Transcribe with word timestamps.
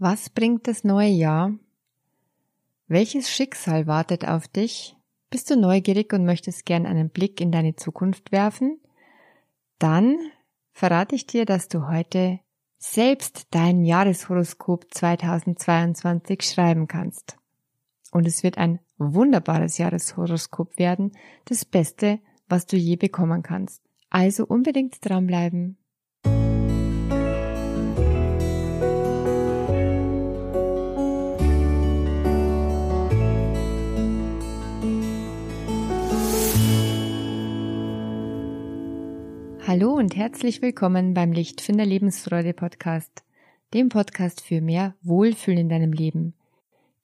Was 0.00 0.30
bringt 0.30 0.68
das 0.68 0.84
neue 0.84 1.08
Jahr? 1.08 1.54
Welches 2.86 3.30
Schicksal 3.30 3.88
wartet 3.88 4.28
auf 4.28 4.46
dich? 4.46 4.96
Bist 5.28 5.50
du 5.50 5.56
neugierig 5.56 6.12
und 6.12 6.24
möchtest 6.24 6.66
gern 6.66 6.86
einen 6.86 7.10
Blick 7.10 7.40
in 7.40 7.50
deine 7.50 7.74
Zukunft 7.74 8.30
werfen? 8.30 8.78
Dann 9.80 10.16
verrate 10.72 11.16
ich 11.16 11.26
dir, 11.26 11.44
dass 11.46 11.66
du 11.66 11.88
heute 11.88 12.38
selbst 12.78 13.48
dein 13.50 13.84
Jahreshoroskop 13.84 14.86
2022 14.94 16.42
schreiben 16.42 16.86
kannst. 16.86 17.36
Und 18.12 18.28
es 18.28 18.44
wird 18.44 18.56
ein 18.56 18.78
wunderbares 18.98 19.78
Jahreshoroskop 19.78 20.78
werden, 20.78 21.10
das 21.46 21.64
Beste, 21.64 22.20
was 22.48 22.66
du 22.66 22.76
je 22.76 22.94
bekommen 22.94 23.42
kannst. 23.42 23.82
Also 24.10 24.46
unbedingt 24.46 24.98
dranbleiben. 25.00 25.76
Hallo 39.68 39.92
und 39.92 40.16
herzlich 40.16 40.62
willkommen 40.62 41.12
beim 41.12 41.30
Lichtfinder 41.30 41.84
Lebensfreude 41.84 42.54
Podcast, 42.54 43.22
dem 43.74 43.90
Podcast 43.90 44.40
für 44.40 44.62
mehr 44.62 44.94
Wohlfühlen 45.02 45.60
in 45.60 45.68
deinem 45.68 45.92
Leben. 45.92 46.32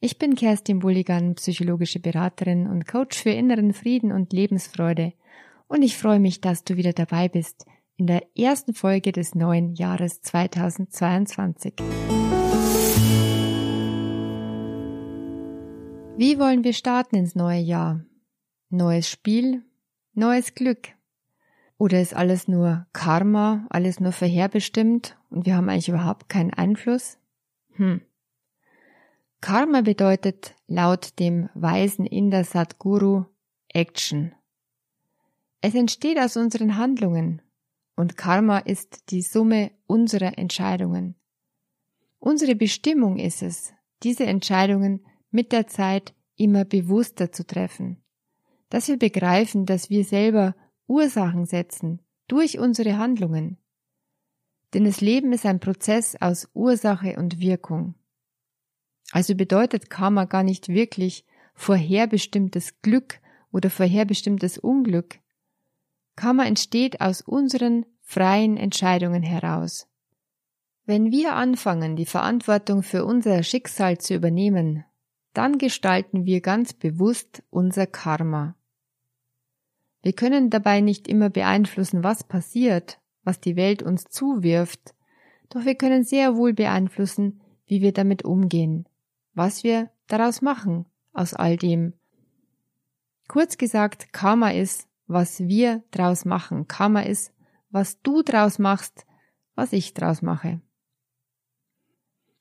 Ich 0.01 0.17
bin 0.17 0.35
Kerstin 0.35 0.79
Bulligan, 0.79 1.35
psychologische 1.35 2.01
Beraterin 2.01 2.67
und 2.67 2.89
Coach 2.89 3.23
für 3.23 3.33
inneren 3.33 3.75
Frieden 3.75 4.13
und 4.13 4.33
Lebensfreude 4.33 5.13
und 5.69 5.83
ich 5.83 5.99
freue 5.99 6.21
mich, 6.21 6.41
dass 6.41 6.65
du 6.65 6.79
wieder 6.79 6.95
dabei 6.95 7.29
bist 7.29 7.67
in 7.99 8.07
der 8.07 8.23
ersten 8.35 8.73
Folge 8.73 9.13
des 9.13 9.35
neuen 9.35 9.75
Jahres 9.75 10.23
2022. 10.23 11.75
Wie 16.17 16.39
wollen 16.39 16.65
wir 16.65 16.73
starten 16.73 17.17
ins 17.17 17.35
neue 17.35 17.61
Jahr? 17.61 18.07
Neues 18.71 19.11
Spiel, 19.11 19.65
neues 20.15 20.55
Glück. 20.55 20.95
Oder 21.79 22.01
ist 22.01 22.15
alles 22.15 22.49
nur 22.49 22.87
Karma, 22.93 23.67
alles 23.71 24.01
nur 24.01 24.13
vorherbestimmt 24.13 25.17
und 25.31 25.47
wir 25.47 25.57
haben 25.57 25.69
eigentlich 25.69 25.89
überhaupt 25.89 26.29
keinen 26.29 26.53
Einfluss? 26.53 27.19
Hm. 27.73 28.01
Karma 29.41 29.83
bedeutet 29.83 30.55
laut 30.67 31.19
dem 31.19 31.51
weisen 31.55 32.07
Inder 32.07 32.45
Sadhguru 32.45 33.25
Action. 33.69 34.33
Es 35.61 35.75
entsteht 35.75 36.19
aus 36.19 36.37
unseren 36.37 36.77
Handlungen 36.77 37.43
und 37.97 38.17
Karma 38.17 38.59
ist 38.59 39.11
die 39.11 39.23
Summe 39.23 39.73
unserer 39.87 40.39
Entscheidungen. 40.39 41.17
Unsere 42.19 42.55
Bestimmung 42.55 43.19
ist 43.19 43.43
es, 43.43 43.75
diese 44.03 44.25
Entscheidungen 44.25 45.05
mit 45.31 45.53
der 45.53 45.67
Zeit 45.67 46.15
immer 46.37 46.65
bewusster 46.65 47.33
zu 47.33 47.47
treffen, 47.47 48.03
dass 48.71 48.89
wir 48.89 48.99
begreifen, 48.99 49.67
dass 49.67 49.91
wir 49.91 50.05
selber 50.05 50.55
Ursachen 50.87 51.47
setzen 51.47 52.03
durch 52.29 52.59
unsere 52.59 52.99
Handlungen. 52.99 53.59
Denn 54.73 54.85
das 54.85 55.01
Leben 55.01 55.33
ist 55.33 55.47
ein 55.47 55.61
Prozess 55.61 56.17
aus 56.21 56.49
Ursache 56.53 57.17
und 57.17 57.39
Wirkung. 57.41 57.95
Also 59.13 59.35
bedeutet 59.35 59.91
Karma 59.91 60.25
gar 60.25 60.43
nicht 60.43 60.69
wirklich 60.69 61.25
vorherbestimmtes 61.55 62.81
Glück 62.83 63.21
oder 63.53 63.71
vorherbestimmtes 63.71 64.59
Unglück. 64.59 65.21
Karma 66.17 66.45
entsteht 66.45 67.01
aus 67.01 67.21
unseren 67.21 67.87
freien 68.01 68.57
Entscheidungen 68.57 69.23
heraus. 69.23 69.89
Wenn 70.87 71.11
wir 71.11 71.35
anfangen, 71.35 71.97
die 71.97 72.07
Verantwortung 72.07 72.83
für 72.83 73.05
unser 73.05 73.43
Schicksal 73.43 73.99
zu 73.99 74.15
übernehmen, 74.15 74.85
dann 75.33 75.59
gestalten 75.59 76.27
wir 76.27 76.41
ganz 76.41 76.75
bewusst 76.75 77.43
unser 77.51 77.87
Karma. 77.87 78.55
Wir 80.05 80.13
können 80.13 80.51
dabei 80.51 80.83
nicht 80.83 81.09
immer 81.09 81.31
beeinflussen, 81.31 82.05
was 82.05 82.25
passiert, 82.25 83.01
was 83.23 83.41
die 83.41 83.57
Welt 83.57 83.83
uns 83.83 84.05
zuwirft, 84.05 84.95
doch 85.49 85.65
wir 85.65 85.77
können 85.77 86.05
sehr 86.05 86.37
wohl 86.37 86.53
beeinflussen, 86.53 87.41
wie 87.67 87.81
wir 87.81 87.95
damit 87.95 88.23
umgehen, 88.23 88.87
was 89.33 89.65
wir 89.65 89.91
daraus 90.07 90.43
machen 90.43 90.85
aus 91.15 91.33
all 91.33 91.57
dem. 91.57 91.95
Kurz 93.29 93.57
gesagt, 93.57 94.13
Karma 94.13 94.51
ist, 94.51 94.87
was 95.07 95.41
wir 95.41 95.83
draus 95.91 96.27
machen. 96.27 96.69
Karma 96.69 97.01
ist, 97.01 97.33
was 97.71 98.03
du 98.03 98.21
draus 98.23 98.59
machst, 98.59 99.07
was 99.55 99.73
ich 99.73 99.95
draus 99.95 100.21
mache. 100.21 100.61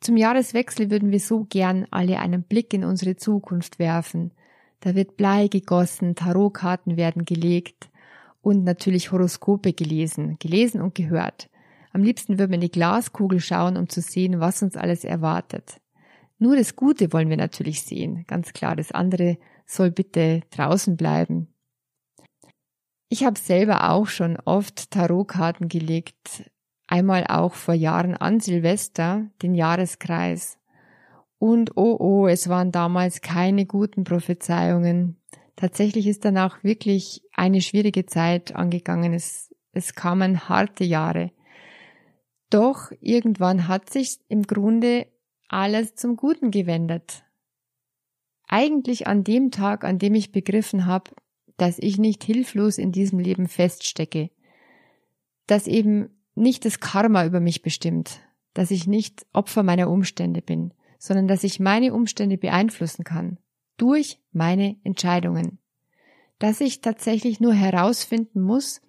Zum 0.02 0.18
Jahreswechsel 0.18 0.92
würden 0.92 1.12
wir 1.12 1.22
so 1.22 1.46
gern 1.46 1.88
alle 1.92 2.20
einen 2.20 2.44
Blick 2.44 2.74
in 2.74 2.84
unsere 2.84 3.16
Zukunft 3.16 3.80
werfen, 3.80 4.34
da 4.84 4.96
wird 4.96 5.16
Blei 5.16 5.48
gegossen, 5.48 6.14
Tarotkarten 6.14 6.98
werden 6.98 7.24
gelegt 7.24 7.90
und 8.42 8.66
natürlich 8.66 9.14
Horoskope 9.14 9.72
gelesen, 9.72 10.38
gelesen 10.40 10.82
und 10.82 10.94
gehört. 10.94 11.50
Am 11.94 12.04
liebsten 12.04 12.38
würden 12.38 12.52
wir 12.52 12.56
in 12.56 12.62
die 12.62 12.72
Glaskugel 12.72 13.40
schauen, 13.40 13.78
um 13.78 13.88
zu 13.88 14.02
sehen, 14.02 14.42
was 14.42 14.62
uns 14.62 14.76
alles 14.76 15.06
erwartet. 15.06 15.80
Nur 16.38 16.58
das 16.58 16.76
Gute 16.76 17.14
wollen 17.14 17.30
wir 17.30 17.38
natürlich 17.38 17.84
sehen, 17.84 18.26
ganz 18.28 18.52
klar. 18.52 18.76
Das 18.76 18.92
andere 18.92 19.38
soll 19.66 19.90
bitte 19.90 20.42
draußen 20.50 20.98
bleiben. 20.98 21.48
Ich 23.08 23.24
habe 23.24 23.40
selber 23.40 23.90
auch 23.90 24.08
schon 24.08 24.38
oft 24.44 24.92
Tarotkarten 24.92 25.70
gelegt, 25.70 26.52
einmal 26.88 27.26
auch 27.28 27.54
vor 27.54 27.74
Jahren 27.74 28.18
an 28.18 28.42
Silvester, 28.42 29.30
den 29.42 29.56
Jahreskreis. 29.56 30.58
Und 31.44 31.76
oh 31.76 31.98
oh, 32.00 32.28
es 32.28 32.48
waren 32.48 32.72
damals 32.72 33.20
keine 33.20 33.66
guten 33.66 34.06
Prophezeiungen. 34.06 35.18
Tatsächlich 35.58 36.08
ist 36.08 36.24
danach 36.24 36.64
wirklich 36.64 37.22
eine 37.34 37.60
schwierige 37.60 38.06
Zeit 38.06 38.56
angegangen. 38.56 39.14
Es, 39.14 39.54
es 39.74 39.94
kamen 39.94 40.48
harte 40.48 40.86
Jahre. 40.86 41.34
Doch 42.50 42.94
irgendwann 43.02 43.68
hat 43.68 43.90
sich 43.90 44.22
im 44.30 44.44
Grunde 44.44 45.08
alles 45.50 45.96
zum 45.96 46.16
Guten 46.16 46.50
gewendet. 46.50 47.26
Eigentlich 48.48 49.08
an 49.08 49.26
dem 49.26 49.52
Tag, 49.52 49.84
an 49.84 50.00
dem 50.00 50.16
ich 50.16 50.32
begriffen 50.32 50.86
habe, 50.86 51.12
dass 51.58 51.78
ich 51.78 51.98
nicht 51.98 52.24
hilflos 52.24 52.78
in 52.78 52.94
diesem 52.94 53.20
Leben 53.20 53.50
feststecke, 53.50 54.30
dass 55.48 55.68
eben 55.68 56.08
nicht 56.36 56.64
das 56.64 56.80
Karma 56.80 57.26
über 57.26 57.42
mich 57.42 57.62
bestimmt, 57.62 58.22
dass 58.54 58.72
ich 58.72 58.88
nicht 58.88 59.26
Opfer 59.34 59.64
meiner 59.64 59.90
Umstände 59.90 60.42
bin, 60.42 60.74
sondern 61.04 61.28
dass 61.28 61.44
ich 61.44 61.60
meine 61.60 61.94
Umstände 61.94 62.38
beeinflussen 62.38 63.04
kann 63.04 63.38
durch 63.76 64.22
meine 64.32 64.78
Entscheidungen. 64.86 65.60
Dass 66.40 66.62
ich 66.62 66.80
tatsächlich 66.80 67.42
nur 67.42 67.54
herausfinden 67.54 68.40
muss, 68.42 68.80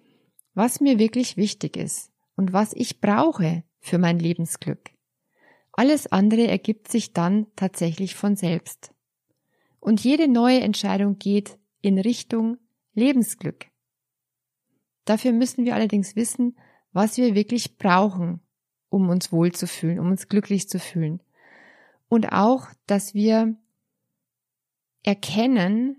was 0.53 0.79
mir 0.79 0.97
wirklich 0.97 1.35
wichtig 1.35 1.75
ist 1.75 2.13
und 2.37 2.53
was 2.53 2.71
ich 2.71 3.01
brauche 3.01 3.65
für 3.81 3.97
mein 3.97 4.17
Lebensglück. 4.17 4.91
Alles 5.73 6.07
andere 6.07 6.47
ergibt 6.47 6.89
sich 6.89 7.11
dann 7.11 7.47
tatsächlich 7.57 8.15
von 8.15 8.37
selbst. 8.37 8.93
Und 9.81 10.01
jede 10.01 10.29
neue 10.29 10.61
Entscheidung 10.61 11.19
geht 11.19 11.59
in 11.81 11.99
Richtung 11.99 12.55
Lebensglück. 12.93 13.65
Dafür 15.03 15.33
müssen 15.33 15.65
wir 15.65 15.75
allerdings 15.75 16.15
wissen, 16.15 16.57
was 16.93 17.17
wir 17.17 17.35
wirklich 17.35 17.77
brauchen, 17.77 18.39
um 18.87 19.09
uns 19.09 19.33
wohlzufühlen, 19.33 19.99
um 19.99 20.11
uns 20.11 20.29
glücklich 20.29 20.69
zu 20.69 20.79
fühlen 20.79 21.19
und 22.07 22.31
auch, 22.31 22.67
dass 22.87 23.13
wir 23.13 23.57
erkennen 25.03 25.97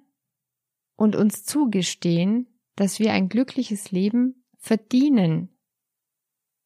und 0.97 1.17
uns 1.17 1.45
zugestehen, 1.45 2.47
dass 2.75 2.99
wir 2.99 3.13
ein 3.13 3.29
glückliches 3.29 3.91
Leben 3.91 4.45
verdienen, 4.59 5.57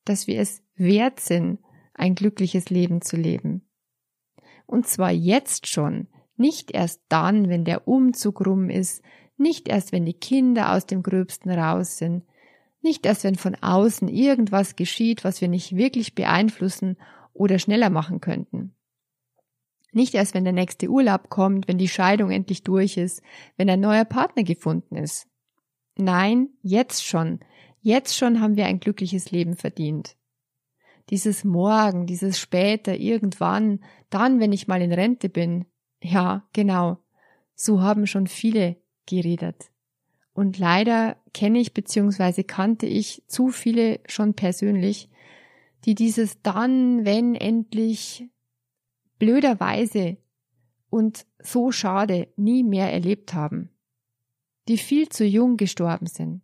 dass 0.05 0.27
wir 0.27 0.41
es 0.41 0.63
wert 0.75 1.21
sind, 1.21 1.61
ein 1.95 2.15
glückliches 2.15 2.71
Leben 2.71 3.03
zu 3.03 3.17
leben. 3.17 3.69
Und 4.67 4.87
zwar 4.87 5.11
jetzt 5.11 5.67
schon, 5.67 6.09
nicht 6.37 6.71
erst 6.71 7.03
dann, 7.09 7.49
wenn 7.49 7.65
der 7.65 7.87
Umzug 7.87 8.47
rum 8.47 8.71
ist, 8.71 9.03
nicht 9.37 9.69
erst, 9.69 9.93
wenn 9.93 10.07
die 10.07 10.15
Kinder 10.15 10.73
aus 10.73 10.87
dem 10.87 11.03
Gröbsten 11.03 11.51
raus 11.51 11.99
sind, 11.99 12.25
nicht 12.81 13.05
erst, 13.05 13.25
wenn 13.25 13.35
von 13.35 13.55
außen 13.57 14.09
irgendwas 14.09 14.77
geschieht, 14.77 15.23
was 15.23 15.41
wir 15.41 15.49
nicht 15.49 15.77
wirklich 15.77 16.15
beeinflussen 16.15 16.97
oder 17.33 17.59
schneller 17.59 17.91
machen 17.91 18.21
könnten. 18.21 18.75
Nicht 19.93 20.15
erst, 20.15 20.35
wenn 20.35 20.45
der 20.45 20.53
nächste 20.53 20.89
Urlaub 20.89 21.31
kommt, 21.31 21.67
wenn 21.69 21.79
die 21.79 21.89
Scheidung 21.89 22.31
endlich 22.31 22.63
durch 22.63 22.97
ist, 22.97 23.23
wenn 23.57 23.69
ein 23.69 23.81
neuer 23.81 24.05
Partner 24.05 24.45
gefunden 24.45 24.97
ist. 24.97 25.27
Nein, 25.97 26.49
jetzt 26.63 27.05
schon. 27.05 27.41
Jetzt 27.81 28.17
schon 28.17 28.41
haben 28.41 28.57
wir 28.57 28.67
ein 28.67 28.81
glückliches 28.81 29.31
Leben 29.31 29.57
verdient. 29.57 30.17
Dieses 31.11 31.45
Morgen, 31.45 32.07
dieses 32.07 32.39
später, 32.39 32.97
irgendwann, 32.97 33.81
dann, 34.11 34.39
wenn 34.39 34.53
ich 34.53 34.69
mal 34.69 34.81
in 34.81 34.93
Rente 34.93 35.29
bin. 35.29 35.67
Ja, 36.03 36.47
genau. 36.53 36.99
So 37.55 37.81
haben 37.81 38.07
schon 38.07 38.27
viele 38.27 38.77
geredet. 39.07 39.71
Und 40.33 40.59
leider 40.59 41.17
kenne 41.35 41.59
ich 41.59 41.75
bzw. 41.75 42.45
kannte 42.45 42.87
ich 42.87 43.25
zu 43.27 43.49
viele 43.49 44.01
schon 44.07 44.35
persönlich, 44.35 45.11
die 45.85 45.95
dieses 45.95 46.41
dann, 46.43 47.05
wenn 47.05 47.35
endlich 47.35 48.29
blöderweise 49.21 50.17
und 50.89 51.25
so 51.39 51.71
schade 51.71 52.27
nie 52.37 52.65
mehr 52.65 52.93
erlebt 52.93 53.33
haben, 53.35 53.71
die 54.67 54.79
viel 54.79 55.09
zu 55.09 55.25
jung 55.25 55.57
gestorben 55.57 56.07
sind. 56.07 56.43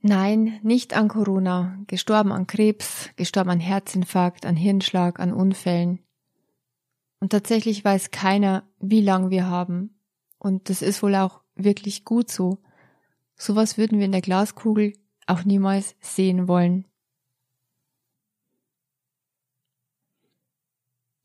Nein, 0.00 0.60
nicht 0.62 0.94
an 0.94 1.08
Corona, 1.08 1.78
gestorben 1.86 2.30
an 2.30 2.46
Krebs, 2.46 3.10
gestorben 3.16 3.50
an 3.50 3.60
Herzinfarkt, 3.60 4.44
an 4.44 4.54
Hirnschlag, 4.54 5.18
an 5.18 5.32
Unfällen. 5.32 6.00
Und 7.20 7.30
tatsächlich 7.30 7.82
weiß 7.84 8.10
keiner, 8.10 8.68
wie 8.80 9.00
lang 9.00 9.30
wir 9.30 9.46
haben. 9.46 9.98
Und 10.38 10.68
das 10.68 10.82
ist 10.82 11.02
wohl 11.02 11.14
auch 11.14 11.40
wirklich 11.54 12.04
gut 12.04 12.30
so. 12.30 12.58
Sowas 13.34 13.78
würden 13.78 13.98
wir 13.98 14.04
in 14.04 14.12
der 14.12 14.20
Glaskugel 14.20 14.92
auch 15.26 15.44
niemals 15.44 15.96
sehen 16.00 16.48
wollen. 16.48 16.84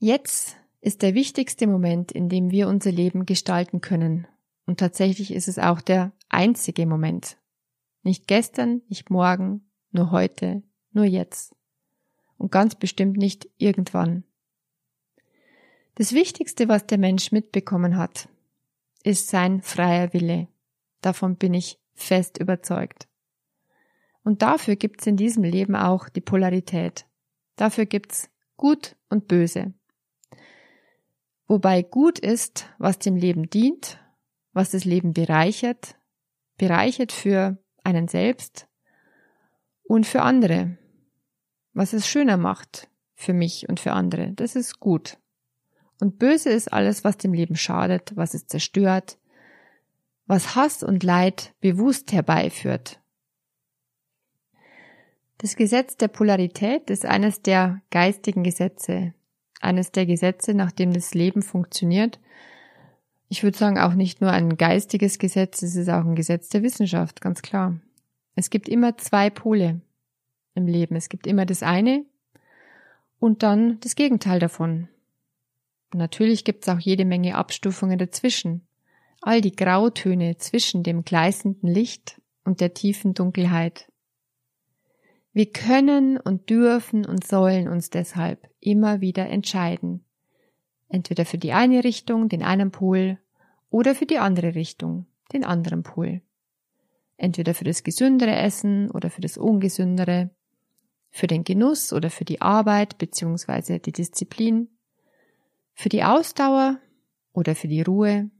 Jetzt 0.01 0.56
ist 0.80 1.01
der 1.01 1.13
wichtigste 1.13 1.68
Moment, 1.68 2.13
in 2.13 2.30
dem 2.30 2.51
wir 2.51 2.69
unser 2.69 2.90
Leben 2.90 3.25
gestalten 3.25 3.81
können. 3.81 4.28
Und 4.66 4.80
tatsächlich 4.80 5.31
ist 5.34 5.50
es 5.50 5.60
auch 5.60 5.81
der 5.81 6.13
einzige 6.30 6.86
Moment. 6.86 7.38
Nicht 8.04 8.25
gestern, 8.25 8.81
nicht 8.88 9.10
morgen, 9.10 9.69
nur 9.92 10.12
heute, 10.12 10.63
nur 10.94 11.04
jetzt. 11.04 11.54
Und 12.38 12.50
ganz 12.50 12.75
bestimmt 12.75 13.18
nicht 13.18 13.50
irgendwann. 13.57 14.24
Das 15.96 16.13
Wichtigste, 16.13 16.69
was 16.69 16.88
der 16.88 16.98
Mensch 16.98 17.34
mitbekommen 17.34 17.98
hat, 17.98 18.30
ist 19.04 19.28
sein 19.28 19.62
freier 19.62 20.13
Wille. 20.13 20.48
Davon 21.02 21.36
bin 21.36 21.54
ich 21.54 21.78
fest 21.94 22.38
überzeugt. 22.38 23.10
Und 24.24 24.44
dafür 24.44 24.78
gibt's 24.78 25.06
in 25.07 25.18
diesem 25.18 25.44
Leben 25.44 25.75
auch 25.75 26.07
die 26.07 26.22
Polarität. 26.22 27.06
Dafür 27.57 27.86
gibt's 27.86 28.30
Gut 28.56 28.95
und 29.10 29.28
Böse. 29.28 29.74
Wobei 31.50 31.81
gut 31.81 32.19
ist, 32.19 32.69
was 32.78 33.00
dem 33.00 33.16
Leben 33.16 33.50
dient, 33.50 34.00
was 34.54 34.69
das 34.69 34.86
Leben 34.86 35.13
bereichert, 35.13 35.98
bereichert 36.57 37.12
für 37.12 37.57
einen 37.84 38.07
selbst 38.07 38.68
und 39.81 40.06
für 40.06 40.22
andere, 40.22 40.78
was 41.74 41.94
es 41.94 42.07
schöner 42.07 42.38
macht 42.38 42.88
für 43.16 43.34
mich 43.34 43.68
und 43.68 43.80
für 43.80 43.94
andere. 43.94 44.31
Das 44.34 44.56
ist 44.56 44.80
gut. 44.80 45.18
Und 46.00 46.19
böse 46.19 46.51
ist 46.51 46.72
alles, 46.72 47.04
was 47.04 47.18
dem 47.18 47.34
Leben 47.34 47.56
schadet, 47.56 48.16
was 48.16 48.36
es 48.36 48.45
zerstört, 48.45 49.18
was 50.28 50.56
Hass 50.56 50.84
und 50.84 51.02
Leid 51.04 51.56
bewusst 51.62 52.12
herbeiführt. 52.12 53.02
Das 55.40 55.56
Gesetz 55.56 55.98
der 55.98 56.10
Polarität 56.10 56.92
ist 56.92 57.07
eines 57.07 57.42
der 57.42 57.81
geistigen 57.90 58.44
Gesetze, 58.44 59.16
eines 59.59 59.91
der 59.91 60.06
Gesetze, 60.06 60.53
nach 60.53 60.71
dem 60.71 60.94
das 60.94 61.13
Leben 61.13 61.41
funktioniert. 61.41 62.19
Ich 63.27 63.44
würde 63.44 63.57
sagen, 63.57 63.77
auch 63.77 63.94
nicht 63.94 64.21
nur 64.21 64.31
ein 64.31 64.57
geistiges 64.57 65.19
Gesetz, 65.19 65.61
es 65.61 65.75
ist 65.75 65.89
auch 65.89 66.06
ein 66.06 66.15
Gesetz 66.15 66.50
der 66.50 66.63
Wissenschaft, 66.63 67.21
ganz 67.21 67.41
klar. 67.41 67.79
Es 68.35 68.50
gibt 68.50 68.69
immer 68.69 68.97
zwei 68.97 69.29
Pole 69.29 69.81
im 70.56 70.67
Leben. 70.67 70.95
Es 70.95 71.09
gibt 71.09 71.27
immer 71.27 71.45
das 71.45 71.63
eine 71.63 72.06
und 73.19 73.44
dann 73.44 73.79
das 73.81 73.95
Gegenteil 73.95 74.39
davon. 74.39 74.88
natürlich 75.94 76.45
gibt 76.45 76.63
es 76.63 76.69
auch 76.69 76.79
jede 76.79 77.06
Menge 77.06 77.35
Abstufungen 77.35 77.97
dazwischen. 77.97 78.65
All 79.21 79.41
die 79.41 79.56
Grautöne 79.56 80.38
zwischen 80.38 80.83
dem 80.83 81.03
gleißenden 81.03 81.67
Licht 81.69 82.21
und 82.45 82.61
der 82.61 82.73
tiefen 82.73 83.13
Dunkelheit. 83.13 83.88
Wir 85.31 85.52
können 85.52 86.18
und 86.18 86.50
dürfen 86.50 87.06
und 87.06 87.26
sollen 87.26 87.68
uns 87.68 87.90
deshalb 87.90 88.50
immer 88.60 89.02
wieder 89.02 89.28
entscheiden. 89.30 90.04
Entweder 90.88 91.26
für 91.26 91.38
die 91.38 91.54
eine 91.54 91.84
Richtung, 91.84 92.30
den 92.30 92.44
einen 92.44 92.72
Pol, 92.72 93.20
oder 93.70 93.94
für 93.94 94.08
die 94.08 94.18
andere 94.18 94.56
Richtung, 94.56 95.06
den 95.31 95.44
anderen 95.44 95.84
Pol. 95.84 96.22
Entweder 97.18 97.54
für 97.54 97.64
das 97.64 97.84
gesündere 97.84 98.36
Essen 98.36 98.90
oder 98.90 99.12
für 99.12 99.22
das 99.22 99.38
ungesündere, 99.38 100.31
für 101.12 101.28
den 101.28 101.44
Genuss 101.44 101.94
oder 101.94 102.10
für 102.10 102.26
die 102.26 102.42
Arbeit 102.42 102.98
bzw. 102.98 103.80
die 103.80 103.92
Disziplin, 103.92 104.70
für 105.76 105.90
die 105.90 106.04
Ausdauer 106.04 106.80
oder 107.34 107.56
für 107.56 107.68
die 107.68 107.81
Ruhe, 107.81 108.31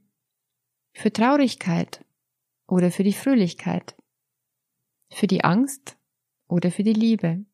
für 0.94 1.14
Traurigkeit 1.14 2.04
oder 2.68 2.90
für 2.90 3.04
die 3.04 3.14
Fröhlichkeit, 3.14 3.96
für 5.10 5.28
die 5.28 5.44
Angst 5.44 5.99
oder 6.50 6.72
für 6.72 6.84
die 6.84 6.94
Liebe, 6.94 7.46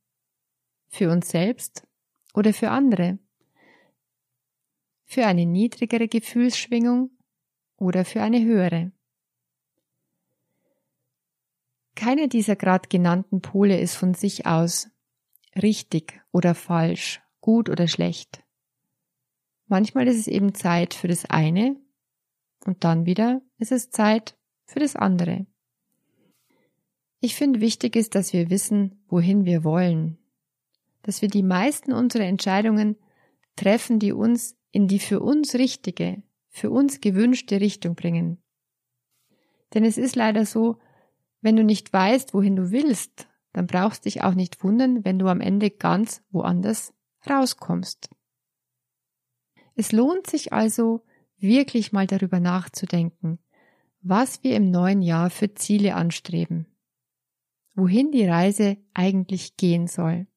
für 0.88 1.12
uns 1.12 1.30
selbst 1.30 1.86
oder 2.34 2.54
für 2.54 2.72
andere, 2.72 3.20
für 5.04 5.28
eine 5.28 5.46
niedrigere 5.46 6.08
Gefühlsschwingung 6.08 7.12
oder 7.78 8.06
für 8.06 8.22
eine 8.22 8.44
höhere. 8.44 8.92
Keiner 11.96 12.28
dieser 12.28 12.56
grad 12.56 12.90
genannten 12.90 13.42
Pole 13.42 13.80
ist 13.80 13.96
von 13.96 14.14
sich 14.16 14.46
aus 14.46 14.90
richtig 15.56 16.22
oder 16.32 16.56
falsch, 16.56 17.22
gut 17.40 17.70
oder 17.70 17.88
schlecht. 17.88 18.44
Manchmal 19.68 20.08
ist 20.08 20.18
es 20.18 20.28
eben 20.28 20.54
Zeit 20.54 20.94
für 20.94 21.08
das 21.08 21.26
eine 21.26 21.78
und 22.66 22.84
dann 22.84 23.06
wieder 23.06 23.42
ist 23.58 23.72
es 23.72 23.90
Zeit 23.90 24.38
für 24.66 24.80
das 24.80 24.96
andere. 24.96 25.46
Ich 27.20 27.36
finde 27.36 27.62
wichtig 27.62 27.96
ist, 27.96 28.16
dass 28.16 28.34
wir 28.34 28.50
wissen, 28.50 29.04
wohin 29.08 29.46
wir 29.46 29.64
wollen. 29.64 30.18
Dass 31.02 31.22
wir 31.22 31.30
die 31.30 31.44
meisten 31.44 31.94
unserer 31.94 32.26
Entscheidungen 32.26 32.98
treffen, 33.56 34.00
die 34.00 34.12
uns 34.12 34.58
in 34.72 34.88
die 34.88 35.00
für 35.00 35.22
uns 35.22 35.56
richtige, 35.56 36.22
für 36.50 36.70
uns 36.70 37.00
gewünschte 37.00 37.62
Richtung 37.62 37.96
bringen. 37.96 38.38
Denn 39.74 39.86
es 39.86 39.98
ist 39.98 40.16
leider 40.16 40.46
so, 40.46 40.78
wenn 41.42 41.56
du 41.56 41.64
nicht 41.64 41.92
weißt, 41.92 42.34
wohin 42.34 42.56
du 42.56 42.72
willst, 42.72 43.28
dann 43.54 43.68
brauchst 43.68 44.06
dich 44.06 44.24
auch 44.24 44.34
nicht 44.34 44.64
wundern, 44.64 45.06
wenn 45.06 45.20
du 45.20 45.28
am 45.28 45.42
Ende 45.42 45.70
ganz 45.70 46.22
woanders 46.32 46.94
rauskommst. 47.30 48.10
Es 49.76 49.92
lohnt 49.92 50.28
sich 50.28 50.54
also, 50.54 51.04
wirklich 51.38 51.92
mal 51.92 52.08
darüber 52.08 52.40
nachzudenken, 52.40 53.40
was 54.02 54.44
wir 54.44 54.56
im 54.56 54.72
neuen 54.72 55.02
Jahr 55.02 55.30
für 55.30 55.54
Ziele 55.54 55.96
anstreben 55.96 56.75
wohin 57.76 58.12
die 58.12 58.26
Reise 58.26 58.78
eigentlich 58.94 59.58
gehen 59.58 59.88
soll. 59.88 60.28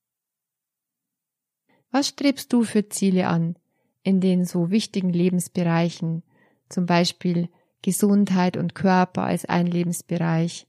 Was 1.91 2.09
strebst 2.09 2.53
du 2.53 2.65
für 2.65 2.89
Ziele 2.89 3.29
an 3.29 3.57
in 4.03 4.21
den 4.21 4.45
so 4.45 4.71
wichtigen 4.71 5.11
Lebensbereichen, 5.11 6.23
zum 6.69 6.87
Beispiel 6.87 7.49
Gesundheit 7.83 8.57
und 8.57 8.75
Körper 8.75 9.23
als 9.23 9.45
ein 9.45 9.67
Lebensbereich, 9.67 10.67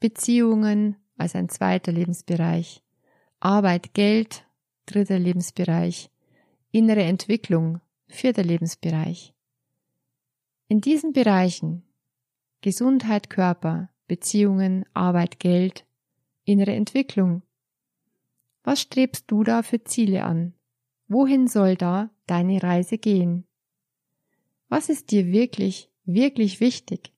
Beziehungen 0.00 0.96
als 1.18 1.34
ein 1.34 1.48
zweiter 1.48 1.92
Lebensbereich, 1.92 2.82
Arbeit, 3.40 3.94
Geld, 3.94 4.46
dritter 4.86 5.18
Lebensbereich, 5.18 6.10
innere 6.70 7.02
Entwicklung, 7.02 7.80
vierter 8.06 8.44
Lebensbereich. 8.44 9.34
In 10.68 10.80
diesen 10.80 11.12
Bereichen 11.12 11.82
Gesundheit, 12.60 13.30
Körper, 13.30 13.90
Beziehungen, 14.08 14.84
Arbeit, 14.94 15.38
Geld, 15.38 15.86
innere 16.46 16.72
Entwicklung. 16.72 17.42
Was 18.62 18.80
strebst 18.80 19.30
du 19.30 19.44
da 19.44 19.62
für 19.62 19.84
Ziele 19.84 20.24
an? 20.24 20.54
Wohin 21.08 21.46
soll 21.46 21.76
da 21.76 22.10
deine 22.26 22.62
Reise 22.62 22.98
gehen? 22.98 23.46
Was 24.68 24.88
ist 24.88 25.10
dir 25.10 25.26
wirklich, 25.26 25.90
wirklich 26.04 26.60
wichtig? 26.60 27.12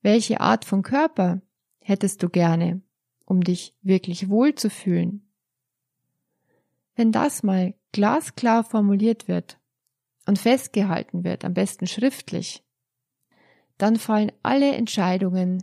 Welche 0.00 0.40
Art 0.40 0.64
von 0.64 0.82
Körper 0.82 1.42
hättest 1.80 2.22
du 2.22 2.28
gerne, 2.28 2.80
um 3.24 3.42
dich 3.42 3.74
wirklich 3.82 4.28
wohl 4.28 4.54
zu 4.54 4.70
fühlen? 4.70 5.28
Wenn 6.94 7.12
das 7.12 7.42
mal 7.42 7.74
glasklar 7.92 8.64
formuliert 8.64 9.28
wird 9.28 9.58
und 10.26 10.38
festgehalten 10.38 11.24
wird, 11.24 11.44
am 11.44 11.54
besten 11.54 11.86
schriftlich, 11.86 12.62
dann 13.78 13.96
fallen 13.96 14.32
alle 14.42 14.74
Entscheidungen 14.74 15.62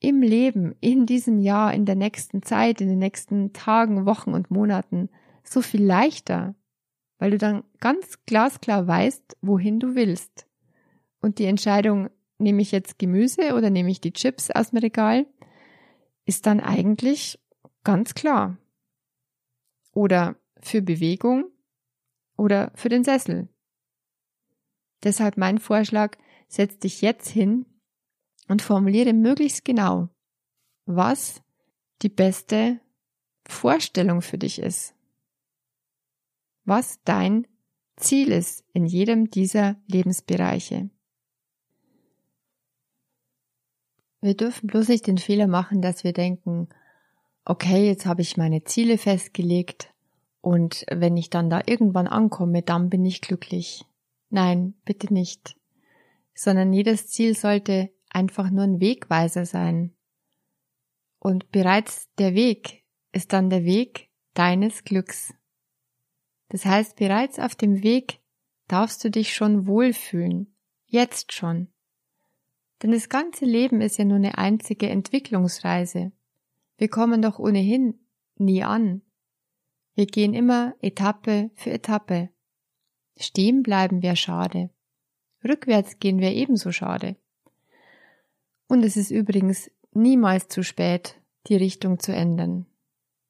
im 0.00 0.22
Leben, 0.22 0.74
in 0.80 1.06
diesem 1.06 1.38
Jahr, 1.38 1.72
in 1.72 1.86
der 1.86 1.94
nächsten 1.94 2.42
Zeit, 2.42 2.80
in 2.80 2.88
den 2.88 2.98
nächsten 2.98 3.52
Tagen, 3.52 4.06
Wochen 4.06 4.34
und 4.34 4.50
Monaten 4.50 5.08
so 5.42 5.62
viel 5.62 5.82
leichter, 5.82 6.54
weil 7.18 7.30
du 7.30 7.38
dann 7.38 7.64
ganz 7.80 8.18
glasklar 8.26 8.86
weißt, 8.86 9.38
wohin 9.40 9.80
du 9.80 9.94
willst. 9.94 10.46
Und 11.20 11.38
die 11.38 11.46
Entscheidung, 11.46 12.10
nehme 12.38 12.60
ich 12.60 12.72
jetzt 12.72 12.98
Gemüse 12.98 13.54
oder 13.54 13.70
nehme 13.70 13.90
ich 13.90 14.00
die 14.00 14.12
Chips 14.12 14.50
aus 14.50 14.70
dem 14.70 14.78
Regal, 14.78 15.26
ist 16.26 16.46
dann 16.46 16.60
eigentlich 16.60 17.38
ganz 17.84 18.14
klar. 18.14 18.58
Oder 19.92 20.36
für 20.60 20.82
Bewegung 20.82 21.46
oder 22.36 22.72
für 22.74 22.90
den 22.90 23.04
Sessel. 23.04 23.48
Deshalb 25.02 25.36
mein 25.36 25.58
Vorschlag, 25.58 26.18
setz 26.48 26.78
dich 26.78 27.00
jetzt 27.00 27.28
hin 27.28 27.64
und 28.48 28.62
formuliere 28.62 29.12
möglichst 29.12 29.64
genau, 29.64 30.08
was 30.86 31.42
die 32.02 32.08
beste 32.08 32.80
Vorstellung 33.46 34.22
für 34.22 34.38
dich 34.38 34.58
ist. 34.58 34.94
was 36.66 37.00
dein 37.04 37.46
Ziel 37.96 38.32
ist 38.32 38.64
in 38.72 38.84
jedem 38.84 39.30
dieser 39.30 39.76
Lebensbereiche. 39.86 40.90
Wir 44.20 44.36
dürfen 44.36 44.66
bloß 44.66 44.88
nicht 44.88 45.06
den 45.06 45.18
Fehler 45.18 45.46
machen, 45.46 45.80
dass 45.80 46.02
wir 46.02 46.12
denken, 46.12 46.68
okay, 47.44 47.86
jetzt 47.86 48.04
habe 48.04 48.22
ich 48.22 48.36
meine 48.36 48.64
Ziele 48.64 48.98
festgelegt 48.98 49.94
und 50.40 50.84
wenn 50.90 51.16
ich 51.16 51.30
dann 51.30 51.48
da 51.48 51.62
irgendwann 51.64 52.08
ankomme, 52.08 52.62
dann 52.62 52.90
bin 52.90 53.04
ich 53.04 53.20
glücklich. 53.20 53.84
Nein, 54.28 54.74
bitte 54.84 55.12
nicht. 55.14 55.56
Sondern 56.34 56.72
jedes 56.72 57.06
Ziel 57.06 57.36
sollte 57.36 57.90
einfach 58.10 58.50
nur 58.50 58.64
ein 58.64 58.80
Wegweiser 58.80 59.46
sein. 59.46 59.94
Und 61.18 61.50
bereits 61.50 62.12
der 62.14 62.34
Weg 62.34 62.84
ist 63.12 63.32
dann 63.32 63.50
der 63.50 63.64
Weg 63.64 64.10
deines 64.34 64.84
Glücks. 64.84 65.34
Das 66.48 66.64
heißt, 66.64 66.96
bereits 66.96 67.38
auf 67.38 67.54
dem 67.54 67.82
Weg 67.82 68.20
darfst 68.68 69.02
du 69.04 69.10
dich 69.10 69.34
schon 69.34 69.66
wohlfühlen. 69.66 70.54
Jetzt 70.86 71.32
schon. 71.32 71.68
Denn 72.82 72.92
das 72.92 73.08
ganze 73.08 73.44
Leben 73.44 73.80
ist 73.80 73.98
ja 73.98 74.04
nur 74.04 74.16
eine 74.16 74.38
einzige 74.38 74.88
Entwicklungsreise. 74.88 76.12
Wir 76.76 76.88
kommen 76.88 77.22
doch 77.22 77.38
ohnehin 77.38 77.98
nie 78.36 78.62
an. 78.62 79.02
Wir 79.94 80.06
gehen 80.06 80.34
immer 80.34 80.74
Etappe 80.82 81.50
für 81.54 81.70
Etappe. 81.70 82.28
Stehen 83.16 83.62
bleiben 83.62 84.02
wäre 84.02 84.16
schade. 84.16 84.70
Rückwärts 85.42 85.98
gehen 85.98 86.20
wäre 86.20 86.34
ebenso 86.34 86.70
schade. 86.70 87.16
Und 88.68 88.82
es 88.84 88.96
ist 88.96 89.10
übrigens 89.10 89.70
niemals 89.92 90.48
zu 90.48 90.62
spät, 90.62 91.20
die 91.46 91.56
Richtung 91.56 91.98
zu 91.98 92.12
ändern. 92.12 92.66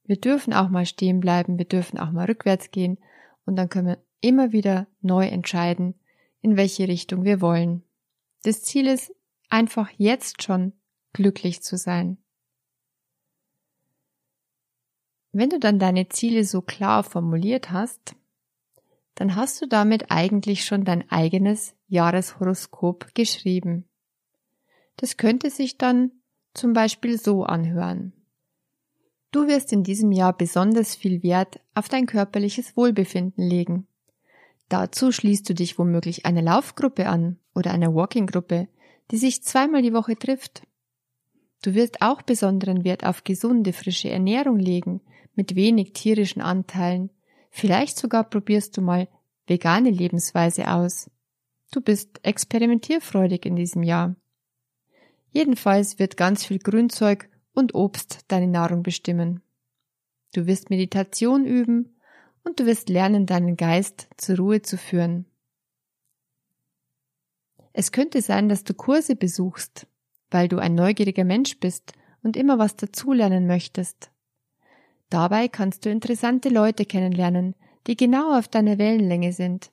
Wir 0.05 0.17
dürfen 0.17 0.53
auch 0.53 0.69
mal 0.69 0.87
stehen 0.87 1.21
bleiben, 1.21 1.59
wir 1.59 1.65
dürfen 1.65 1.99
auch 1.99 2.13
mal 2.13 2.27
rückwärts 2.27 2.71
gehen 2.71 2.99
und 3.45 3.57
dann 3.57 3.69
können 3.69 3.89
wir 3.89 4.03
immer 4.21 4.53
wieder 4.53 4.87
neu 5.01 5.27
entscheiden, 5.27 5.95
in 6.41 6.57
welche 6.57 6.89
Richtung 6.89 7.25
wir 7.25 7.41
wollen. 7.41 7.83
Das 8.45 8.63
Ziel 8.63 8.87
ist 8.87 9.13
einfach 9.49 9.91
jetzt 9.97 10.43
schon 10.43 10.73
glücklich 11.13 11.63
zu 11.63 11.77
sein. 11.77 12.19
Wenn 15.33 15.51
du 15.51 15.59
dann 15.59 15.79
deine 15.79 16.09
Ziele 16.09 16.45
so 16.45 16.63
klar 16.63 17.03
formuliert 17.03 17.71
hast, 17.71 18.15
dann 19.17 19.35
hast 19.35 19.61
du 19.61 19.67
damit 19.67 20.11
eigentlich 20.11 20.65
schon 20.65 20.85
dein 20.85 21.11
eigenes 21.11 21.75
Jahreshoroskop 21.89 23.15
geschrieben. 23.15 23.89
Das 24.97 25.17
könnte 25.17 25.51
sich 25.51 25.79
dann 25.79 26.11
zum 26.55 26.73
Beispiel 26.73 27.19
so 27.19 27.45
anhören. 27.45 28.13
Du 29.31 29.47
wirst 29.49 29.73
in 29.73 29.83
diesem 29.83 30.13
Jahr 30.13 30.37
besonders 30.37 30.95
viel 30.95 31.23
Wert 31.23 31.61
auf 31.75 31.89
dein 31.89 32.07
körperliches 32.07 32.77
Wohlbefinden 32.77 33.47
legen. 33.47 33.87
Dazu 34.69 35.13
schließt 35.13 35.49
du 35.49 35.55
dich 35.55 35.79
womöglich 35.79 36.25
einer 36.27 36.43
Laufgruppe 36.43 37.09
an 37.09 37.39
oder 37.55 37.71
einer 37.71 37.95
Walking-Gruppe, 37.95 38.69
die 39.11 39.17
sich 39.17 39.43
zweimal 39.43 39.83
die 39.83 39.93
Woche 39.93 40.17
trifft. 40.17 40.63
Du 41.63 41.75
wirst 41.75 42.03
auch 42.03 42.23
besonderen 42.23 42.85
Wert 42.85 43.05
auf 43.05 43.25
gesunde, 43.25 43.73
frische 43.73 44.11
Ernährung 44.11 44.59
legen, 44.59 45.01
mit 45.35 45.55
wenig 45.55 45.93
tierischen 45.93 46.43
Anteilen. 46.43 47.11
Vielleicht 47.51 47.99
sogar 47.99 48.25
probierst 48.25 48.77
du 48.77 48.83
mal 48.83 49.09
vegane 49.47 49.91
Lebensweise 49.91 50.71
aus. 50.71 51.11
Du 51.71 51.81
bist 51.81 52.21
experimentierfreudig 52.23 53.45
in 53.47 53.57
diesem 53.57 53.83
Jahr. 53.83 54.17
Jedenfalls 55.37 55.99
wird 55.99 56.17
ganz 56.17 56.47
viel 56.47 56.59
Grünzeug 56.59 57.29
und 57.53 57.75
Obst 57.75 58.21
deine 58.29 58.47
Nahrung 58.47 58.83
bestimmen. 58.83 59.43
Du 60.33 60.47
wirst 60.47 60.71
Meditation 60.71 61.45
üben 61.45 62.01
und 62.43 62.59
du 62.59 62.65
wirst 62.65 62.89
lernen, 62.89 63.27
deinen 63.27 63.59
Geist 63.59 64.09
zur 64.17 64.39
Ruhe 64.39 64.63
zu 64.63 64.79
führen. 64.79 65.27
Es 67.75 67.93
könnte 67.93 68.23
sein, 68.23 68.49
dass 68.49 68.65
du 68.65 68.73
Kurse 68.73 69.15
besuchst, 69.15 69.87
weil 70.31 70.49
du 70.49 70.57
ein 70.57 70.75
neugieriger 70.75 71.25
Mensch 71.25 71.61
bist 71.61 71.93
und 72.23 72.39
immer 72.39 72.59
was 72.59 72.77
dazulernen 72.77 73.47
möchtest. 73.47 74.11
Dabei 75.11 75.49
kannst 75.49 75.85
du 75.85 75.91
interessante 75.91 76.49
Leute 76.49 76.87
kennenlernen, 76.87 77.57
die 77.87 77.97
genau 77.99 78.39
auf 78.39 78.49
deiner 78.49 78.79
Wellenlänge 78.79 79.35
sind. 79.35 79.71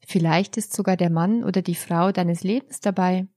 Vielleicht 0.00 0.56
ist 0.56 0.72
sogar 0.72 0.96
der 0.96 1.10
Mann 1.10 1.44
oder 1.44 1.60
die 1.60 1.74
Frau 1.74 2.10
deines 2.10 2.42
Lebens 2.42 2.80
dabei. 2.80 3.28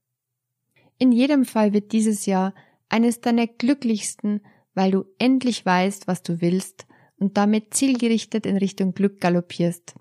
In 0.98 1.12
jedem 1.12 1.44
Fall 1.44 1.72
wird 1.72 1.92
dieses 1.92 2.26
Jahr 2.26 2.54
eines 2.88 3.20
deiner 3.20 3.46
glücklichsten, 3.46 4.40
weil 4.74 4.90
du 4.90 5.04
endlich 5.18 5.64
weißt, 5.64 6.06
was 6.06 6.22
du 6.22 6.40
willst 6.40 6.86
und 7.16 7.36
damit 7.36 7.74
zielgerichtet 7.74 8.46
in 8.46 8.56
Richtung 8.56 8.94
Glück 8.94 9.20
galoppierst. 9.20 9.94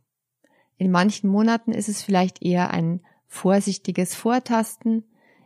In 0.77 0.91
manchen 0.91 1.29
Monaten 1.29 1.71
ist 1.71 1.89
es 1.89 2.01
vielleicht 2.01 2.41
eher 2.41 2.71
ein 2.71 3.01
vorsichtiges 3.27 4.15
Vortasten, 4.15 5.03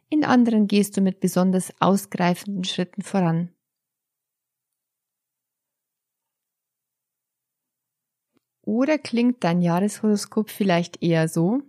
in 0.10 0.24
anderen 0.24 0.68
gehst 0.68 0.96
du 0.98 1.02
mit 1.02 1.20
besonders 1.20 1.74
ausgreifenden 1.80 2.64
Schritten 2.64 3.02
voran. 3.02 3.52
Oder 8.62 8.98
klingt 8.98 9.44
dein 9.44 9.62
Jahreshoroskop 9.62 10.50
vielleicht 10.50 11.04
eher 11.04 11.28
so? 11.28 11.62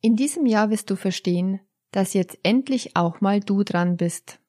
In 0.00 0.16
diesem 0.16 0.46
Jahr 0.46 0.70
wirst 0.70 0.88
du 0.90 0.96
verstehen, 0.96 1.60
dass 1.92 2.14
jetzt 2.14 2.38
endlich 2.42 2.96
auch 2.96 3.20
mal 3.20 3.40
du 3.40 3.62
dran 3.62 3.96
bist. 3.96 4.40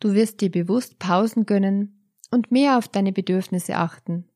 Du 0.00 0.14
wirst 0.14 0.40
dir 0.40 0.50
bewusst 0.50 0.98
Pausen 0.98 1.46
gönnen 1.46 2.10
und 2.30 2.50
mehr 2.50 2.78
auf 2.78 2.88
deine 2.88 3.12
Bedürfnisse 3.12 3.76
achten. 3.76 4.28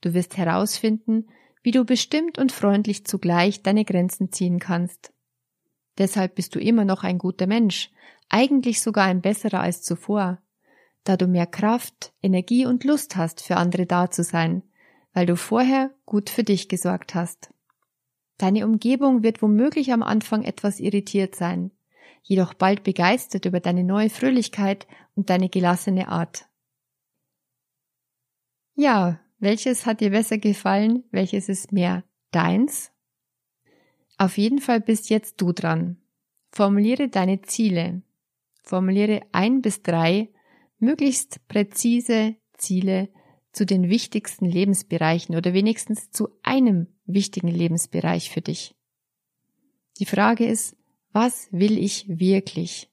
Du 0.00 0.14
wirst 0.14 0.36
herausfinden, 0.36 1.26
wie 1.62 1.72
du 1.72 1.84
bestimmt 1.84 2.38
und 2.38 2.52
freundlich 2.52 3.04
zugleich 3.04 3.62
deine 3.62 3.84
Grenzen 3.84 4.32
ziehen 4.32 4.60
kannst. 4.60 5.12
Deshalb 5.98 6.34
bist 6.34 6.54
du 6.54 6.60
immer 6.60 6.84
noch 6.84 7.04
ein 7.04 7.18
guter 7.18 7.46
Mensch, 7.46 7.90
eigentlich 8.28 8.82
sogar 8.82 9.06
ein 9.06 9.20
besserer 9.20 9.60
als 9.60 9.82
zuvor, 9.82 10.38
da 11.04 11.16
du 11.16 11.26
mehr 11.26 11.46
Kraft, 11.46 12.12
Energie 12.22 12.66
und 12.66 12.84
Lust 12.84 13.16
hast, 13.16 13.42
für 13.42 13.56
andere 13.56 13.86
da 13.86 14.10
zu 14.10 14.22
sein, 14.22 14.62
weil 15.12 15.26
du 15.26 15.36
vorher 15.36 15.90
gut 16.04 16.30
für 16.30 16.44
dich 16.44 16.68
gesorgt 16.68 17.14
hast. 17.14 17.53
Deine 18.38 18.66
Umgebung 18.66 19.22
wird 19.22 19.42
womöglich 19.42 19.92
am 19.92 20.02
Anfang 20.02 20.42
etwas 20.42 20.80
irritiert 20.80 21.36
sein, 21.36 21.70
jedoch 22.22 22.54
bald 22.54 22.82
begeistert 22.82 23.44
über 23.44 23.60
deine 23.60 23.84
neue 23.84 24.10
Fröhlichkeit 24.10 24.86
und 25.14 25.30
deine 25.30 25.48
gelassene 25.48 26.08
Art. 26.08 26.48
Ja, 28.74 29.20
welches 29.38 29.86
hat 29.86 30.00
dir 30.00 30.10
besser 30.10 30.38
gefallen? 30.38 31.04
Welches 31.10 31.48
ist 31.48 31.70
mehr 31.70 32.02
deins? 32.32 32.90
Auf 34.18 34.38
jeden 34.38 34.58
Fall 34.58 34.80
bist 34.80 35.10
jetzt 35.10 35.40
du 35.40 35.52
dran. 35.52 35.98
Formuliere 36.50 37.08
deine 37.08 37.42
Ziele. 37.42 38.02
Formuliere 38.62 39.20
ein 39.32 39.60
bis 39.60 39.82
drei 39.82 40.30
möglichst 40.78 41.46
präzise 41.48 42.36
Ziele 42.56 43.08
zu 43.54 43.64
den 43.64 43.88
wichtigsten 43.88 44.46
Lebensbereichen 44.46 45.36
oder 45.36 45.54
wenigstens 45.54 46.10
zu 46.10 46.28
einem 46.42 46.88
wichtigen 47.06 47.48
Lebensbereich 47.48 48.30
für 48.30 48.40
dich. 48.40 48.74
Die 49.98 50.06
Frage 50.06 50.44
ist, 50.44 50.76
was 51.12 51.48
will 51.52 51.78
ich 51.78 52.06
wirklich? 52.08 52.90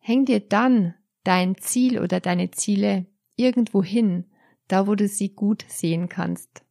Häng 0.00 0.24
dir 0.24 0.40
dann 0.40 0.94
dein 1.22 1.56
Ziel 1.58 2.00
oder 2.00 2.18
deine 2.18 2.50
Ziele 2.50 3.06
irgendwo 3.36 3.84
hin, 3.84 4.24
da 4.66 4.88
wo 4.88 4.96
du 4.96 5.06
sie 5.06 5.28
gut 5.28 5.64
sehen 5.68 6.08
kannst. 6.08 6.64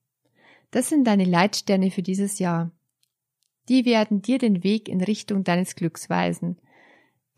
Das 0.71 0.89
sind 0.89 1.05
deine 1.05 1.23
Leitsterne 1.23 1.91
für 1.91 2.03
dieses 2.03 2.39
Jahr. 2.39 2.71
Die 3.69 3.85
werden 3.85 4.21
dir 4.21 4.37
den 4.37 4.63
Weg 4.63 4.89
in 4.89 5.01
Richtung 5.01 5.43
deines 5.43 5.75
Glücks 5.75 6.09
weisen, 6.09 6.59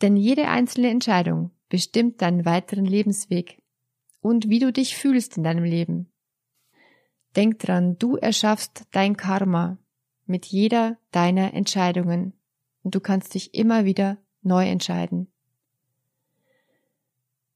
denn 0.02 0.18
jede 0.18 0.48
einzelne 0.48 0.90
Entscheidung 0.90 1.52
bestimmt 1.70 2.22
deinen 2.22 2.46
weiteren 2.46 2.86
Lebensweg 2.86 3.61
und 4.22 4.50
wie 4.50 4.60
du 4.60 4.72
dich 4.72 4.96
fühlst 4.96 5.38
in 5.38 5.44
deinem 5.44 5.64
Leben. 5.64 6.12
Denk 7.36 7.60
dran, 7.60 7.98
du 7.98 8.18
erschaffst 8.18 8.86
dein 8.92 9.18
Karma 9.18 9.78
mit 10.26 10.46
jeder 10.46 10.98
deiner 11.12 11.54
Entscheidungen 11.54 12.34
und 12.84 12.96
du 12.96 13.00
kannst 13.00 13.34
dich 13.34 13.54
immer 13.54 13.86
wieder 13.86 14.18
neu 14.42 14.68
entscheiden. 14.68 15.28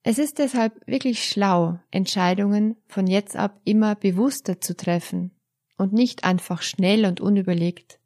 Es 0.04 0.20
ist 0.20 0.38
deshalb 0.38 0.86
wirklich 0.86 1.28
schlau, 1.28 1.80
Entscheidungen 1.90 2.78
von 2.88 3.08
jetzt 3.08 3.36
ab 3.36 3.60
immer 3.64 3.96
bewusster 3.96 4.62
zu 4.62 4.76
treffen 4.76 5.32
und 5.78 5.94
nicht 5.94 6.24
einfach 6.24 6.62
schnell 6.62 7.06
und 7.06 7.22
unüberlegt. 7.22 8.00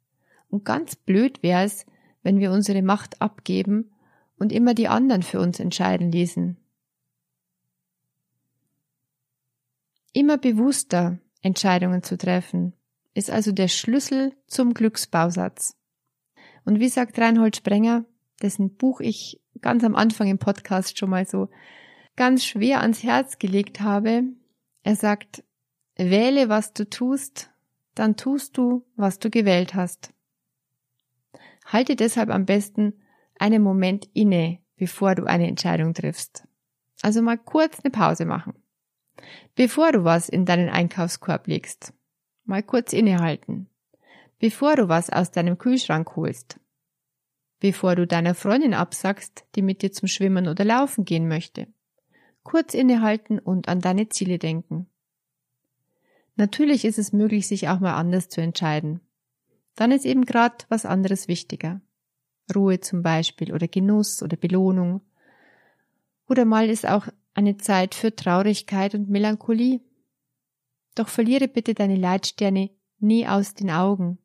Und 0.48 0.64
ganz 0.64 0.96
blöd 0.96 1.42
wäre 1.42 1.64
es, 1.64 1.84
wenn 2.22 2.40
wir 2.40 2.52
unsere 2.52 2.82
Macht 2.82 3.20
abgeben 3.20 3.92
und 4.38 4.50
immer 4.50 4.74
die 4.74 4.88
anderen 4.88 5.22
für 5.22 5.40
uns 5.40 5.60
entscheiden 5.60 6.10
ließen. 6.10 6.56
Immer 10.12 10.38
bewusster 10.38 11.18
Entscheidungen 11.42 12.02
zu 12.02 12.18
treffen, 12.18 12.74
ist 13.14 13.30
also 13.30 13.52
der 13.52 13.68
Schlüssel 13.68 14.32
zum 14.46 14.74
Glücksbausatz. 14.74 15.76
Und 16.64 16.80
wie 16.80 16.88
sagt 16.88 17.18
Reinhold 17.18 17.56
Sprenger, 17.56 18.04
dessen 18.42 18.76
Buch 18.76 19.00
ich 19.00 19.40
ganz 19.60 19.84
am 19.84 19.94
Anfang 19.94 20.28
im 20.28 20.38
Podcast 20.38 20.98
schon 20.98 21.10
mal 21.10 21.26
so 21.26 21.48
ganz 22.16 22.44
schwer 22.44 22.80
ans 22.80 23.02
Herz 23.02 23.38
gelegt 23.38 23.80
habe, 23.80 24.24
er 24.82 24.96
sagt, 24.96 25.44
wähle, 25.96 26.48
was 26.48 26.72
du 26.72 26.88
tust, 26.88 27.50
dann 27.94 28.16
tust 28.16 28.56
du, 28.56 28.84
was 28.96 29.18
du 29.18 29.30
gewählt 29.30 29.74
hast. 29.74 30.12
Halte 31.66 31.96
deshalb 31.96 32.30
am 32.30 32.46
besten 32.46 32.94
einen 33.38 33.62
Moment 33.62 34.08
inne, 34.12 34.58
bevor 34.76 35.14
du 35.14 35.24
eine 35.24 35.46
Entscheidung 35.46 35.94
triffst. 35.94 36.46
Also 37.02 37.22
mal 37.22 37.38
kurz 37.38 37.80
eine 37.80 37.90
Pause 37.90 38.24
machen. 38.24 38.54
Bevor 39.54 39.92
du 39.92 40.04
was 40.04 40.28
in 40.28 40.44
deinen 40.44 40.68
Einkaufskorb 40.68 41.46
legst, 41.46 41.92
mal 42.44 42.62
kurz 42.62 42.92
innehalten. 42.92 43.68
Bevor 44.38 44.76
du 44.76 44.88
was 44.88 45.10
aus 45.10 45.30
deinem 45.30 45.58
Kühlschrank 45.58 46.16
holst. 46.16 46.58
Bevor 47.58 47.94
du 47.94 48.06
deiner 48.06 48.34
Freundin 48.34 48.72
absagst, 48.72 49.44
die 49.54 49.62
mit 49.62 49.82
dir 49.82 49.92
zum 49.92 50.08
Schwimmen 50.08 50.48
oder 50.48 50.64
Laufen 50.64 51.04
gehen 51.04 51.28
möchte. 51.28 51.66
Kurz 52.42 52.72
innehalten 52.72 53.38
und 53.38 53.68
an 53.68 53.80
deine 53.80 54.08
Ziele 54.08 54.38
denken. 54.38 54.86
Natürlich 56.36 56.86
ist 56.86 56.98
es 56.98 57.12
möglich, 57.12 57.46
sich 57.46 57.68
auch 57.68 57.80
mal 57.80 57.94
anders 57.94 58.30
zu 58.30 58.40
entscheiden. 58.40 59.00
Dann 59.76 59.92
ist 59.92 60.06
eben 60.06 60.24
gerade 60.24 60.56
was 60.70 60.86
anderes 60.86 61.28
wichtiger. 61.28 61.82
Ruhe 62.54 62.80
zum 62.80 63.02
Beispiel 63.02 63.52
oder 63.52 63.68
Genuss 63.68 64.22
oder 64.22 64.38
Belohnung. 64.38 65.02
Oder 66.28 66.46
mal 66.46 66.70
ist 66.70 66.88
auch 66.88 67.08
eine 67.34 67.56
Zeit 67.56 67.94
für 67.94 68.14
Traurigkeit 68.14 68.94
und 68.94 69.08
Melancholie. 69.08 69.80
Doch 70.94 71.08
verliere 71.08 71.48
bitte 71.48 71.74
deine 71.74 71.96
Leitsterne 71.96 72.70
nie 72.98 73.26
aus 73.26 73.54
den 73.54 73.70
Augen. 73.70 74.18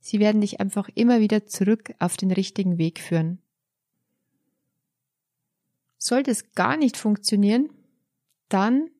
Sie 0.00 0.20
werden 0.20 0.40
dich 0.40 0.60
einfach 0.60 0.88
immer 0.94 1.20
wieder 1.20 1.46
zurück 1.46 1.94
auf 1.98 2.16
den 2.16 2.30
richtigen 2.30 2.78
Weg 2.78 3.00
führen. 3.00 3.40
Sollte 5.98 6.30
es 6.30 6.52
gar 6.52 6.76
nicht 6.76 6.96
funktionieren, 6.96 7.70
dann 8.48 8.90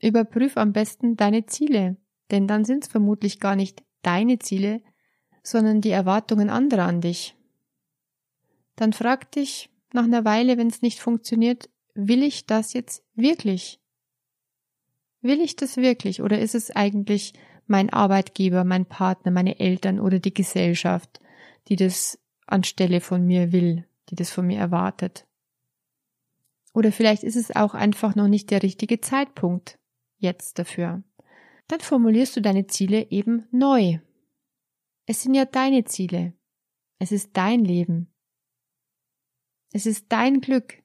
überprüf 0.00 0.56
am 0.56 0.72
besten 0.72 1.16
deine 1.16 1.46
Ziele, 1.46 1.96
denn 2.30 2.46
dann 2.46 2.64
sind 2.64 2.84
es 2.84 2.90
vermutlich 2.90 3.40
gar 3.40 3.56
nicht 3.56 3.82
deine 4.02 4.38
Ziele, 4.38 4.82
sondern 5.42 5.80
die 5.80 5.90
Erwartungen 5.90 6.50
anderer 6.50 6.84
an 6.84 7.00
dich. 7.00 7.36
Dann 8.76 8.92
frag 8.92 9.32
dich 9.32 9.70
nach 9.92 10.04
einer 10.04 10.24
Weile, 10.24 10.56
wenn 10.56 10.68
es 10.68 10.82
nicht 10.82 11.00
funktioniert, 11.00 11.68
will 11.94 12.22
ich 12.22 12.46
das 12.46 12.72
jetzt 12.72 13.04
wirklich? 13.14 13.80
Will 15.20 15.40
ich 15.40 15.56
das 15.56 15.76
wirklich 15.76 16.22
oder 16.22 16.38
ist 16.40 16.54
es 16.54 16.70
eigentlich 16.70 17.32
mein 17.66 17.90
Arbeitgeber, 17.90 18.64
mein 18.64 18.86
Partner, 18.86 19.30
meine 19.30 19.60
Eltern 19.60 20.00
oder 20.00 20.18
die 20.18 20.34
Gesellschaft, 20.34 21.20
die 21.68 21.76
das 21.76 22.18
anstelle 22.46 23.00
von 23.00 23.24
mir 23.24 23.52
will, 23.52 23.86
die 24.10 24.16
das 24.16 24.30
von 24.30 24.46
mir 24.46 24.58
erwartet? 24.58 25.26
Oder 26.74 26.90
vielleicht 26.90 27.22
ist 27.22 27.36
es 27.36 27.54
auch 27.54 27.74
einfach 27.74 28.14
noch 28.14 28.28
nicht 28.28 28.50
der 28.50 28.62
richtige 28.62 29.00
Zeitpunkt 29.00 29.78
jetzt 30.18 30.58
dafür. 30.58 31.02
Dann 31.68 31.80
formulierst 31.80 32.36
du 32.36 32.40
deine 32.40 32.66
Ziele 32.66 33.10
eben 33.10 33.46
neu. 33.50 33.98
Es 35.06 35.22
sind 35.22 35.34
ja 35.34 35.44
deine 35.44 35.84
Ziele. 35.84 36.32
Es 36.98 37.12
ist 37.12 37.30
dein 37.36 37.64
Leben. 37.64 38.12
Es 39.72 39.86
ist 39.86 40.06
dein 40.10 40.40
Glück. 40.40 40.81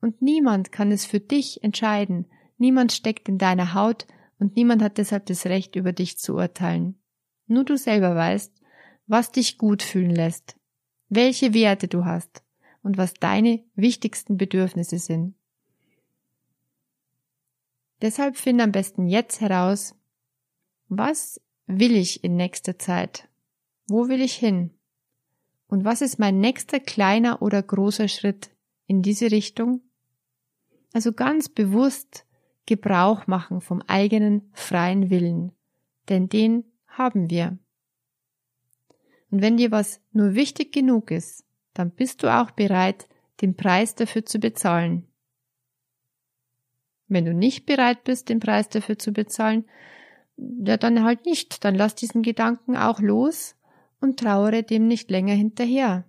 Und 0.00 0.22
niemand 0.22 0.72
kann 0.72 0.92
es 0.92 1.04
für 1.04 1.20
dich 1.20 1.62
entscheiden. 1.62 2.26
Niemand 2.56 2.92
steckt 2.92 3.28
in 3.28 3.38
deiner 3.38 3.74
Haut 3.74 4.06
und 4.38 4.56
niemand 4.56 4.82
hat 4.82 4.98
deshalb 4.98 5.26
das 5.26 5.46
Recht, 5.46 5.76
über 5.76 5.92
dich 5.92 6.18
zu 6.18 6.34
urteilen. 6.34 6.96
Nur 7.46 7.64
du 7.64 7.76
selber 7.76 8.14
weißt, 8.14 8.52
was 9.06 9.32
dich 9.32 9.58
gut 9.58 9.82
fühlen 9.82 10.14
lässt, 10.14 10.56
welche 11.08 11.54
Werte 11.54 11.88
du 11.88 12.04
hast 12.04 12.44
und 12.82 12.98
was 12.98 13.14
deine 13.14 13.64
wichtigsten 13.74 14.36
Bedürfnisse 14.36 14.98
sind. 14.98 15.34
Deshalb 18.00 18.36
finde 18.36 18.64
am 18.64 18.72
besten 18.72 19.08
jetzt 19.08 19.40
heraus, 19.40 19.94
was 20.88 21.40
will 21.66 21.96
ich 21.96 22.22
in 22.22 22.36
nächster 22.36 22.78
Zeit? 22.78 23.28
Wo 23.88 24.08
will 24.08 24.20
ich 24.20 24.34
hin? 24.34 24.70
Und 25.66 25.84
was 25.84 26.00
ist 26.00 26.18
mein 26.18 26.38
nächster 26.40 26.80
kleiner 26.80 27.42
oder 27.42 27.62
großer 27.62 28.08
Schritt 28.08 28.50
in 28.86 29.02
diese 29.02 29.30
Richtung? 29.30 29.82
Also 30.92 31.12
ganz 31.12 31.48
bewusst 31.48 32.24
Gebrauch 32.66 33.26
machen 33.26 33.60
vom 33.60 33.82
eigenen 33.82 34.50
freien 34.52 35.10
Willen, 35.10 35.52
denn 36.08 36.28
den 36.28 36.64
haben 36.86 37.30
wir. 37.30 37.58
Und 39.30 39.42
wenn 39.42 39.56
dir 39.56 39.70
was 39.70 40.00
nur 40.12 40.34
wichtig 40.34 40.72
genug 40.72 41.10
ist, 41.10 41.44
dann 41.74 41.90
bist 41.90 42.22
du 42.22 42.34
auch 42.34 42.50
bereit, 42.50 43.08
den 43.40 43.56
Preis 43.56 43.94
dafür 43.94 44.24
zu 44.24 44.38
bezahlen. 44.38 45.06
Wenn 47.06 47.24
du 47.24 47.32
nicht 47.32 47.66
bereit 47.66 48.04
bist, 48.04 48.28
den 48.28 48.40
Preis 48.40 48.68
dafür 48.68 48.98
zu 48.98 49.12
bezahlen, 49.12 49.64
ja, 50.36 50.76
dann 50.76 51.02
halt 51.04 51.24
nicht. 51.26 51.64
Dann 51.64 51.74
lass 51.74 51.94
diesen 51.94 52.22
Gedanken 52.22 52.76
auch 52.76 53.00
los 53.00 53.56
und 54.00 54.20
trauere 54.20 54.62
dem 54.62 54.86
nicht 54.86 55.10
länger 55.10 55.34
hinterher. 55.34 56.04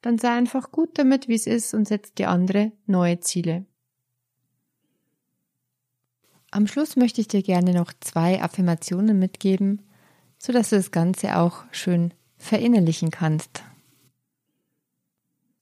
Dann 0.00 0.18
sei 0.18 0.30
einfach 0.30 0.70
gut 0.70 0.98
damit, 0.98 1.28
wie 1.28 1.34
es 1.34 1.46
ist 1.46 1.74
und 1.74 1.86
setz 1.86 2.14
dir 2.14 2.30
andere, 2.30 2.72
neue 2.86 3.20
Ziele. 3.20 3.66
Am 6.50 6.66
Schluss 6.66 6.96
möchte 6.96 7.20
ich 7.20 7.28
dir 7.28 7.42
gerne 7.42 7.72
noch 7.72 7.92
zwei 8.00 8.40
Affirmationen 8.40 9.18
mitgeben, 9.18 9.82
so 10.38 10.52
dass 10.52 10.70
du 10.70 10.76
das 10.76 10.90
Ganze 10.90 11.36
auch 11.36 11.64
schön 11.70 12.14
verinnerlichen 12.36 13.10
kannst. 13.10 13.64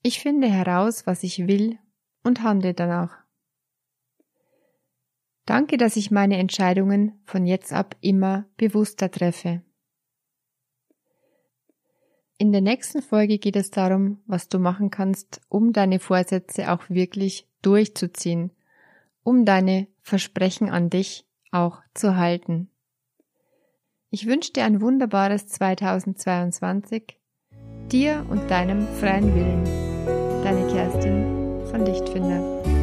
Ich 0.03 0.21
finde 0.21 0.49
heraus, 0.49 1.07
was 1.07 1.23
ich 1.23 1.47
will 1.47 1.79
und 2.23 2.43
handle 2.43 2.75
danach. 2.75 3.25
Danke, 5.47 5.77
dass 5.77 5.97
ich 5.97 6.11
meine 6.11 6.39
Entscheidungen 6.39 7.21
von 7.25 7.47
jetzt 7.47 7.73
ab 7.73 7.97
immer 8.01 8.47
bewusster 8.57 9.11
treffe. 9.11 9.63
In 12.37 12.51
der 12.53 12.63
nächsten 12.63 13.01
Folge 13.01 13.39
geht 13.39 13.57
es 13.57 13.71
darum, 13.71 14.23
was 14.27 14.49
du 14.49 14.59
machen 14.59 14.91
kannst, 14.91 15.41
um 15.49 15.73
deine 15.73 16.01
Vorsätze 16.01 16.73
auch 16.73 16.91
wirklich 16.91 17.47
durchzuziehen, 17.63 18.51
um 19.25 19.45
deine 19.45 19.89
Versprechen 20.03 20.71
an 20.71 20.91
dich 20.91 21.27
auch 21.51 21.81
zu 21.95 22.17
halten. 22.17 22.71
Ich 24.11 24.27
wünsche 24.27 24.53
dir 24.53 24.65
ein 24.65 24.81
wunderbares 24.81 25.49
2022, 25.49 27.19
dir 27.91 28.25
und 28.31 28.49
deinem 28.49 28.87
freien 28.87 29.35
Willen. 29.35 29.65
Deine 30.45 30.73
Kerstin 30.73 31.67
von 31.71 31.85
Lichtfinder. 31.85 32.74